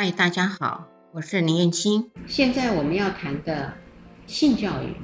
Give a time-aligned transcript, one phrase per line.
[0.00, 2.08] 嗨，大家好，我是林燕青。
[2.24, 3.72] 现在我们要谈的
[4.28, 4.94] 性教育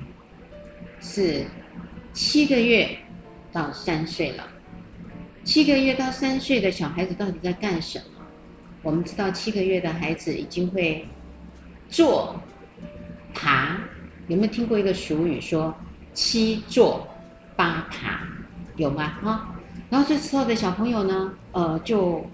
[1.00, 1.46] 是
[2.12, 2.96] 七个月
[3.50, 4.46] 到三岁了。
[5.42, 8.24] 七个月到三岁的小孩子到底在干什么？
[8.82, 11.04] 我们知道，七个月的孩子已经会
[11.88, 12.40] 坐、
[13.34, 13.76] 爬。
[14.28, 15.74] 有没有听过一个俗语说
[16.14, 17.04] “七坐
[17.56, 18.20] 八爬”？
[18.78, 19.02] 有吗？
[19.24, 19.56] 啊，
[19.90, 22.24] 然后这时候的小朋友呢，呃，就。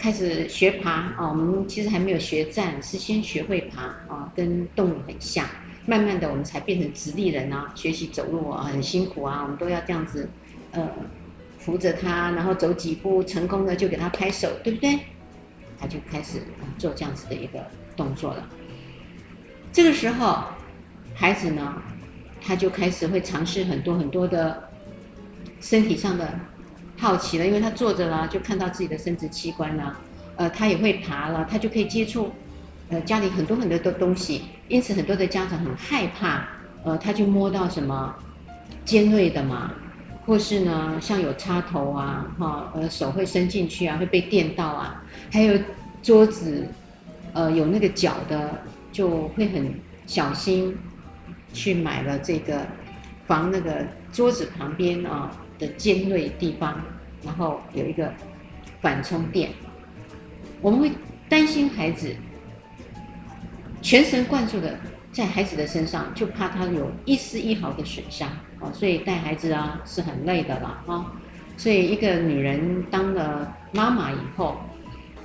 [0.00, 5.46] 开始学爬啊，我们其实还没有学站，是先学会爬啊，跟动物很像。
[5.84, 10.26] 慢慢的，我们才变成直立人啊，学习走路啊，很辛苦啊，我们都要这样子，
[10.70, 10.88] 呃，
[11.58, 15.00] 扶着他，然后走几步，成功了就给他拍手，对不对？
[15.78, 16.38] 他就开始
[16.78, 17.62] 做这样子的一个
[17.94, 18.48] 动作了。
[19.70, 20.44] 这个时候，
[21.14, 21.74] 孩子呢，
[22.40, 24.70] 他就开始会尝试很多很多的
[25.60, 26.40] 身体上的。
[27.00, 29.98] 好奇了，因为他坐着啦，就看到自己的生殖器官啦，
[30.36, 32.30] 呃，他也会爬了，他就可以接触，
[32.90, 36.46] 呃，家里很多很多的东西，因此很多的家长很害怕，
[36.84, 38.14] 呃，他就摸到什么
[38.84, 39.72] 尖锐的嘛，
[40.26, 45.58] 或是呢，像有插头啊，哈，呃，手会伸进去啊，会被电到啊，还有
[46.02, 46.66] 桌子，
[47.32, 48.60] 呃，有那个角的，
[48.92, 49.72] 就会很
[50.06, 50.76] 小心
[51.54, 52.66] 去买了这个
[53.26, 55.30] 防那个桌子旁边啊。
[55.60, 56.80] 的尖锐地方，
[57.22, 58.10] 然后有一个
[58.80, 59.50] 反充垫，
[60.62, 60.90] 我们会
[61.28, 62.12] 担心孩子
[63.82, 64.76] 全神贯注的
[65.12, 68.28] 在孩子的身上，就怕他有一丝一毫的损伤。
[68.60, 71.12] 啊，所以带孩子啊是很累的了啊，
[71.56, 74.56] 所以一个女人当了妈妈以后，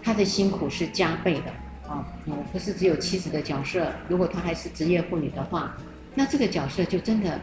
[0.03, 1.51] 她的辛苦是加倍的。
[1.89, 5.75] 啊，我不是只有妻子的角色，如果她还是职业妇女的话，
[6.13, 7.39] 那这个角色就真的。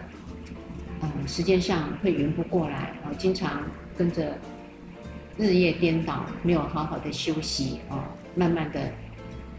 [1.05, 3.61] 嗯，时间上会匀不过来啊，经常
[3.97, 4.39] 跟着
[5.37, 8.81] 日夜颠倒，没有好好的休息啊，慢慢的，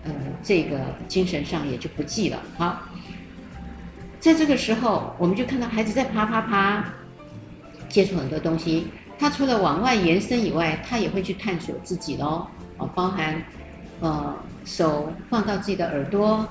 [0.05, 2.41] 呃，这个精神上也就不济了。
[2.57, 2.84] 好，
[4.22, 6.85] 在这个时候，我们就看到孩子在爬爬爬，
[7.90, 8.88] 接触很多东西。
[9.19, 12.47] 他除了往外延伸以外，他也会去探索自己喽，
[12.78, 13.44] 啊，包含
[14.00, 16.47] 呃手放到自己的耳朵，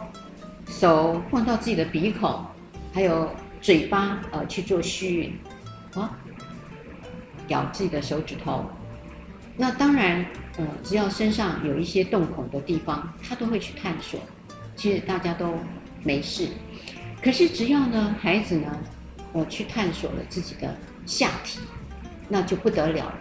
[0.67, 2.45] 手放到自己的鼻孔，
[2.93, 3.31] 还有。
[3.63, 5.39] 嘴巴呃去做虚匀，
[5.95, 6.19] 啊，
[7.47, 8.67] 咬自己的手指头，
[9.57, 14.19] 那当然，呃，只要身上有一些洞孔的地方，他都会去探索。
[14.75, 15.55] 其实大家都
[16.03, 16.49] 没事，
[17.23, 18.77] 可是只要呢，孩子呢，
[19.33, 20.75] 呃，去探索了自己的
[21.07, 21.61] 下体，
[22.29, 23.19] 那就不得了了。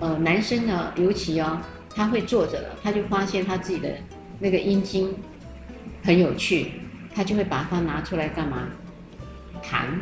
[0.00, 1.60] 呃，男生呢，尤其哦，
[1.94, 3.96] 他会坐着了，他就发现他自己的
[4.40, 5.14] 那个阴茎
[6.02, 6.72] 很有趣，
[7.14, 8.66] 他就会把它拿出来干嘛？
[9.62, 9.98] 弹，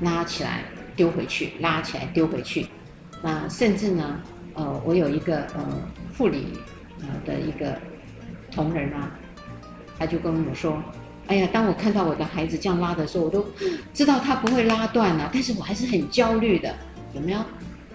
[0.00, 0.64] 拉起来
[0.96, 2.66] 丢回去，拉起来丢回去。
[3.22, 4.20] 那甚至呢，
[4.54, 5.64] 呃，我有一个呃
[6.18, 6.58] 护理
[7.00, 7.78] 呃的一个
[8.50, 9.10] 同仁啊，
[9.98, 10.82] 他就跟我说
[11.28, 13.46] ：“哎呀，当我看到我的孩子这样拉的时候，我都
[13.94, 16.74] 知道他不会拉断了，但是我还是很焦虑的，
[17.14, 17.38] 有没有？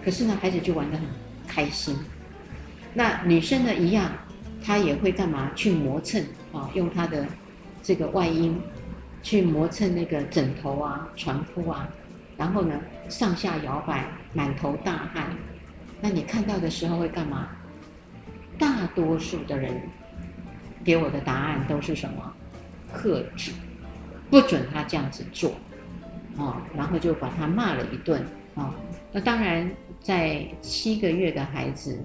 [0.03, 1.05] 可是呢，孩子就玩得很
[1.45, 1.95] 开心。
[2.93, 4.09] 那女生呢，一样，
[4.63, 5.51] 她也会干嘛？
[5.55, 6.23] 去磨蹭
[6.53, 7.25] 啊，用她的
[7.83, 8.57] 这个外阴。”
[9.27, 11.85] 去磨蹭那个枕头啊、床铺啊，
[12.37, 12.79] 然后呢，
[13.09, 15.27] 上下摇摆，满头大汗。
[15.99, 17.49] 那你看到的时候会干嘛？
[18.57, 19.81] 大多数的人
[20.81, 22.33] 给我的答案都是什么？
[22.93, 23.51] 克制，
[24.29, 25.51] 不准他这样子做，
[26.37, 28.73] 啊，然后就把他骂了一顿啊。
[29.11, 29.69] 那当然，
[30.01, 32.01] 在七个月的孩子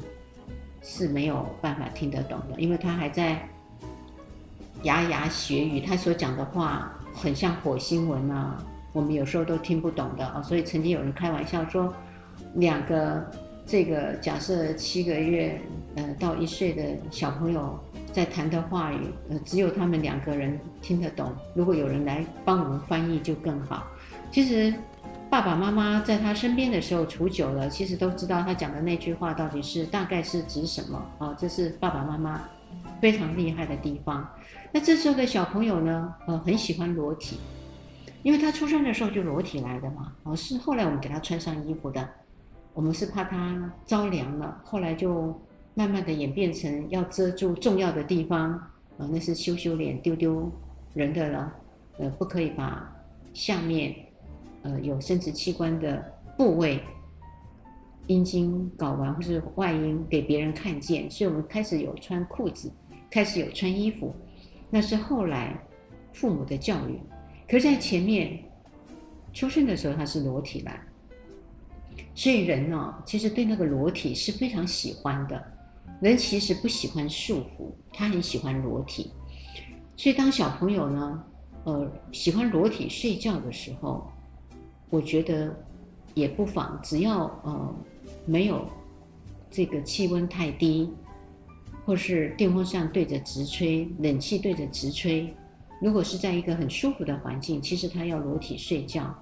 [0.82, 3.49] 是没有办法听得懂的，因为他还在
[4.82, 6.93] 牙牙学语，他所讲的话。
[7.12, 8.56] 很像火星文啊，
[8.93, 11.93] 我们有时候都听不懂的啊，所以曾经有人开玩笑说，
[12.55, 13.25] 两个
[13.65, 15.61] 这个假设七个月
[15.97, 17.78] 呃到一岁的小朋友
[18.12, 18.99] 在谈的话语，
[19.31, 23.87] 呃只有他们两个人听得懂，如果有人来帮我们翻译就更好。
[24.31, 24.73] 其实
[25.31, 32.41] 爸爸妈妈在他身边的时候处久了，其实都知道他讲的那句话到底是大概是指什么啊，这是爸爸妈妈。
[33.02, 34.26] 非常厉害的地方。
[34.70, 37.37] 那这时候的小朋友呢，呃，很喜欢裸体，
[38.22, 40.12] 因为他出生的时候就裸体来的嘛。
[40.22, 42.08] 哦，是后来我们给他穿上衣服的。
[42.75, 45.37] 我们是怕他着凉了，后来就
[45.75, 48.58] 慢慢的演变成要遮住重要的地方。
[48.99, 50.49] 呃，那是羞羞脸、丢丢
[50.94, 51.52] 人的了。
[51.99, 52.88] 呃，不可以把
[53.34, 53.93] 下面
[54.62, 56.00] 呃有生殖器官的
[56.38, 56.81] 部位。
[58.08, 62.70] 阴茎、睾丸或是外阴给别人看见，所以我们开始有穿裤子，
[63.12, 64.14] 开始有穿衣服，
[64.70, 65.55] 那是后来
[66.14, 66.99] 父母的教育。
[67.47, 68.38] 可是，在前面
[69.35, 70.81] 出生的时候，他是裸体来，
[72.14, 75.44] 所以人呢、哦，其实对那个裸体是非常喜欢的。
[76.00, 79.12] 人其实不喜欢束缚，他很喜欢裸体。
[79.94, 81.25] 所以当小朋友呢，
[81.64, 84.11] 呃，喜欢裸体睡觉的时候，
[84.88, 85.55] 我觉得
[86.14, 87.75] 也不妨，只要呃
[88.25, 88.67] 没有
[89.50, 90.91] 这个气温太低，
[91.84, 95.34] 或是电风扇对着直吹，冷气对着直吹，
[95.81, 99.14] 如果是在一个很舒服的环境，其实他要裸体睡觉，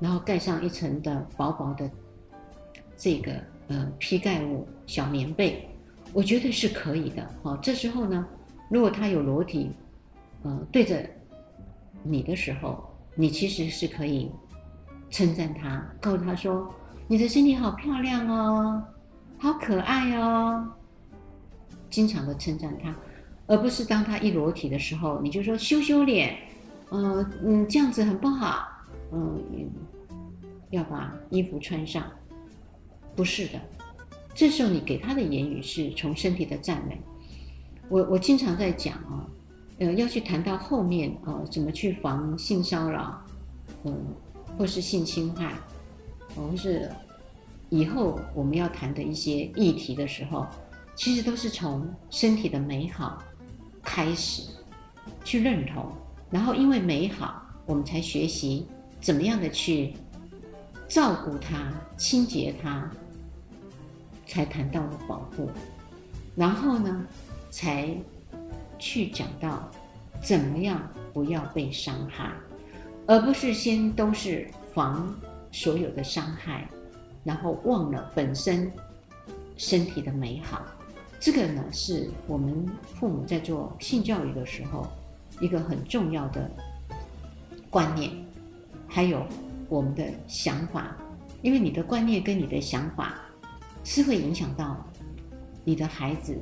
[0.00, 1.90] 然后盖上一层的薄薄的
[2.96, 3.32] 这个
[3.68, 5.68] 呃披盖物小棉被，
[6.12, 7.28] 我觉得是可以的。
[7.42, 8.26] 好，这时候呢，
[8.70, 9.70] 如果他有裸体
[10.42, 11.04] 呃对着
[12.02, 12.82] 你的时候，
[13.14, 14.30] 你其实是可以。
[15.10, 16.74] 称赞他，告诉他说
[17.06, 18.82] ：“你的身体好漂亮哦，
[19.38, 20.68] 好可爱哦。”
[21.94, 22.92] 经常的称赞他，
[23.46, 26.36] 而不是当他一裸体的时候，你就说羞羞脸，
[26.90, 28.66] 嗯、嗯，这样子很不好，
[29.12, 29.40] 嗯，
[30.70, 32.02] 要把衣服穿上。
[33.14, 33.60] 不是的，
[34.34, 37.00] 这时候你给他的言语是从身体的赞美。
[37.88, 39.24] 我我经常在讲啊，
[39.78, 43.22] 呃，要去谈到后面啊、怎么去防性骚扰，
[43.84, 43.94] 嗯。
[44.56, 45.52] 或是性侵害，
[46.36, 46.88] 或是
[47.70, 50.46] 以后我们要谈的一些议题的时候，
[50.96, 53.22] 其实都是从身体的美好
[53.82, 54.42] 开始
[55.24, 55.92] 去认同，
[56.30, 58.66] 然后因为美好，我们才学习
[59.00, 59.94] 怎么样的去
[60.88, 62.90] 照顾它、清洁它，
[64.26, 65.50] 才谈到了保护，
[66.36, 67.06] 然后呢，
[67.50, 67.94] 才
[68.78, 69.68] 去讲到
[70.22, 70.80] 怎么样
[71.12, 72.30] 不要被伤害。
[73.06, 75.14] 而不是先都是防
[75.52, 76.66] 所有的伤害，
[77.22, 78.72] 然后忘了本身
[79.58, 80.62] 身体的美好。
[81.24, 84.86] 这个呢，是我们父母在做性教育的时候
[85.40, 86.50] 一个很重要的
[87.70, 88.10] 观念，
[88.86, 89.26] 还有
[89.70, 90.94] 我们的想法。
[91.40, 93.14] 因为你的观念跟你的想法
[93.84, 94.76] 是会影响到
[95.64, 96.36] 你的孩子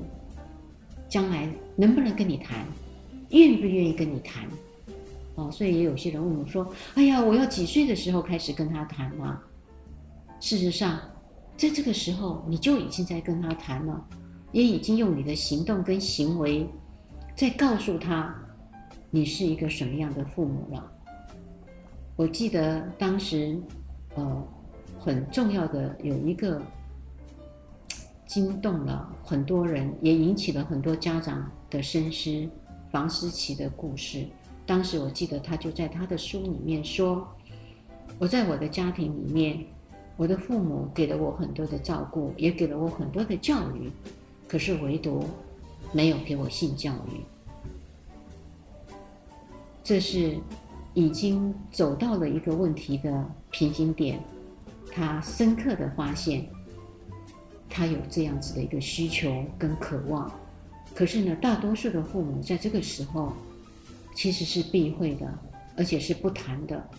[1.09, 2.67] 将来能不能跟你谈，
[3.31, 4.49] 愿不愿意跟你谈。
[5.37, 9.39] 哦，所以也有些人问我说：“哎呀，我要几岁的时候开始跟他谈呢？”
[10.41, 10.99] 事实上，
[11.57, 14.05] 在这个时候你就已经在跟他谈了，
[14.53, 16.67] 也已经用你的行动跟行为
[17.35, 18.35] 在告诉他
[19.11, 20.93] 你是一个什么样的父母了。
[22.15, 23.59] 我记得当时，
[24.15, 24.49] 呃，
[24.99, 26.61] 很重要的有一个
[28.27, 32.49] 惊动了很多人，也引起了很多家长的深思，
[32.91, 34.27] 房思琪的故事。
[34.65, 37.27] 当时我记得他就在他的书里面说
[38.19, 39.65] ：“我在我的家庭里面，
[40.17, 43.91] 我的父母给了我很多的照顾，也给了我很多的教育，
[44.53, 45.25] 可是唯独
[45.93, 47.25] 没有给我性教育。
[49.83, 50.37] 这是
[50.93, 54.21] 已经走到了一个问题的瓶颈点，
[54.93, 56.47] 他深刻的发现，
[57.67, 60.31] 他有这样子的一个需求跟渴望，
[60.95, 63.33] 可是呢，大多数的父母在这个时候。”
[64.15, 65.27] 其实是避讳的，
[65.75, 66.91] 而且是不谈的。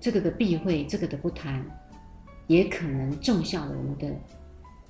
[0.00, 1.62] 这个的避讳，这个的不谈，
[2.46, 4.10] 也可能种下了我们的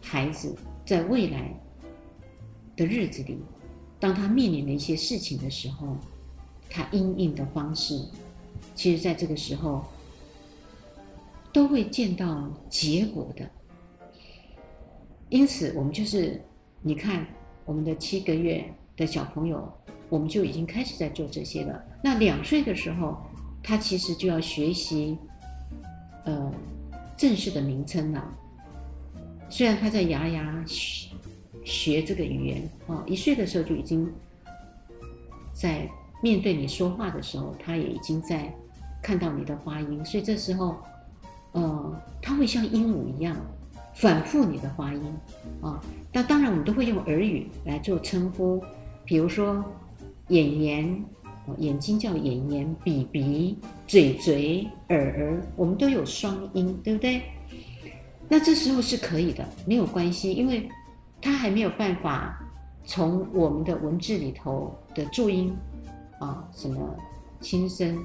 [0.02, 0.54] 孩子
[0.84, 1.54] 在未来
[2.76, 3.38] 的日子里，
[3.98, 5.96] 当他面临了一些事情的时候，
[6.68, 7.98] 他应应的方式，
[8.74, 9.82] 其实在这个时候
[11.52, 13.48] 都会见到结果的。
[15.30, 16.38] 因此，我们就是
[16.82, 17.26] 你看，
[17.64, 18.64] 我们的七个月
[18.96, 19.72] 的小朋友。
[20.08, 21.82] 我们就已经开始在做这些了。
[22.04, 23.16] 那两岁的时候，
[23.62, 25.16] 他其实就要学习，
[26.26, 26.52] 呃，
[27.16, 28.38] 正式的名称了。
[29.52, 31.10] 虽然他在牙牙学
[31.62, 34.10] 学这个语言啊，一岁的时候就已经
[35.52, 35.86] 在
[36.22, 38.50] 面对你说话的时候，他也已经在
[39.02, 40.78] 看到你的发音，所以这时候，
[41.52, 43.36] 呃，他会像鹦鹉一样
[43.92, 45.02] 反复你的发音
[45.60, 45.78] 啊。
[46.10, 48.64] 那当然，我们都会用儿语来做称呼，
[49.04, 49.62] 比如说。
[50.28, 51.04] 眼眼，
[51.58, 57.20] 眼睛叫眼眼，鼻鼻，嘴嘴，耳耳，我们都有双音，对不对？
[58.32, 60.66] 那这时候是可以的，没有关系，因为
[61.20, 62.42] 他还没有办法
[62.86, 65.54] 从我们的文字里头的注音
[66.18, 66.96] 啊，什么
[67.42, 68.02] 轻声、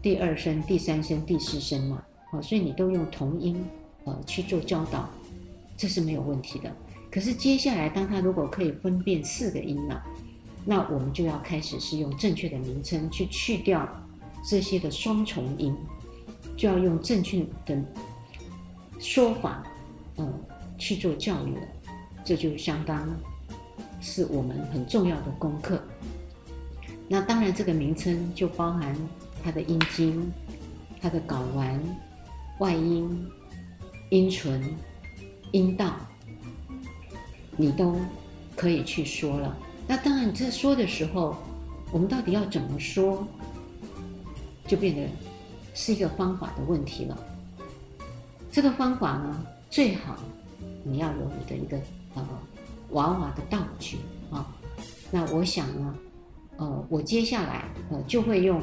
[0.00, 2.00] 第二声、第三声、第四声嘛，
[2.30, 3.60] 啊，所以你都用同音
[4.04, 5.10] 呃去做教导，
[5.76, 6.70] 这是没有问题的。
[7.10, 10.00] 可是接下来，当他如果可以分辨四个音了。
[10.64, 13.84] 那我们就要开始是用正确的名称去去掉
[14.48, 15.74] 这些的双重音，
[16.56, 17.76] 就要用正确的
[19.04, 19.62] 说法，
[20.16, 20.32] 嗯，
[20.78, 21.60] 去做教育了。
[22.24, 23.06] 这就相当
[24.00, 25.78] 是我们很重要的功课。
[27.06, 28.96] 那当然，这个名称就包含
[29.42, 30.32] 它的阴茎、
[31.02, 31.78] 它的睾丸、
[32.60, 33.28] 外阴、
[34.08, 34.74] 阴唇、
[35.52, 35.96] 阴道，
[37.58, 38.00] 你都
[38.56, 39.54] 可以去说了。
[39.86, 41.36] 那当然，这说的时候，
[41.92, 43.22] 我们到底要怎么说，
[44.66, 45.06] 就变得
[45.74, 47.26] 是一个方法的问题了。
[48.54, 50.16] 这个方法呢，最好
[50.84, 51.76] 你要有你的一个
[52.14, 52.24] 呃
[52.90, 53.98] 娃娃的道具
[54.30, 54.46] 啊。
[55.10, 55.94] 那我想呢，
[56.58, 58.62] 呃，我接下来呃就会用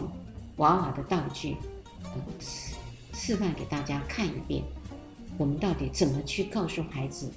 [0.55, 1.57] 娃娃的道具
[2.03, 2.73] 呃示
[3.11, 4.63] 示范给大家看一遍，
[5.37, 7.29] 我们到底怎么去告诉孩子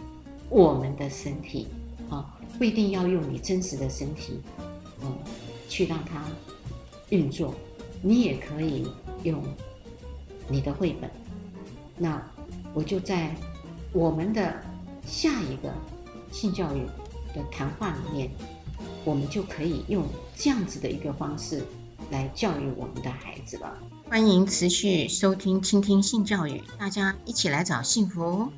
[0.48, 1.66] 我们的身体
[2.08, 4.40] 啊，不一定要用你真实的身体，
[5.02, 5.12] 嗯，
[5.68, 6.22] 去让它
[7.08, 7.52] 运作，
[8.00, 8.86] 你也可以
[9.24, 9.42] 用
[10.46, 11.10] 你的绘本，
[11.98, 12.24] 那。
[12.74, 13.34] 我就在
[13.92, 14.60] 我们的
[15.06, 15.72] 下一个
[16.32, 16.84] 性教育
[17.32, 18.30] 的谈话里面，
[19.04, 20.04] 我们就可以用
[20.36, 21.62] 这样子的一个方式
[22.10, 23.78] 来教育我们的孩子了。
[24.08, 28.52] 欢迎持续收听、倾听性教育，大家一起来找幸福哦。